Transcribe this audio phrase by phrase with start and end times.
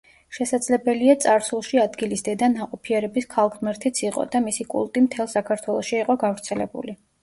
[0.35, 7.03] შესაძლებელია, წარსულში ადგილის დედა ნაყოფიერების ქალღმერთიც იყო და მისი კულტი მთელ საქართველოში იყო გავრცელებული.